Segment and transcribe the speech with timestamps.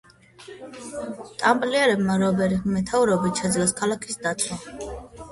[1.41, 4.57] ტამპლიერებმა რობერის მეთაურობით შეძლეს ქალაქის დაცვა.